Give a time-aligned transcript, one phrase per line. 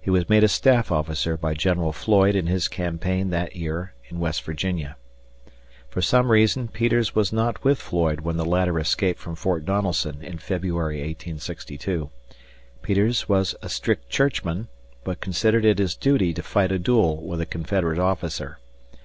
[0.00, 4.18] He was made a staff officer by General Floyd in his campaign that year in
[4.18, 4.96] West Virginia.
[5.88, 10.20] For some reason Peters was not with Floyd when the latter escaped from Fort Donelson
[10.20, 12.10] in February, 1862.
[12.82, 14.66] Peters was a strict churchman,
[15.04, 18.58] but considered it his duty to fight a duel with a Confederate officer.